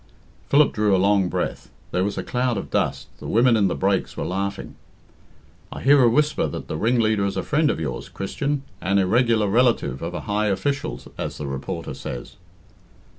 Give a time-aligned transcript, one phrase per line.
[0.49, 3.75] Philip drew a long breath: there was a cloud of dust; the women in the
[3.75, 4.73] brakes were laughing.
[5.71, 9.47] "I hear a whisper that the ringleader is a friend of yours, Christian 'an irregular
[9.47, 12.37] relative of a high official,' as the reporter says."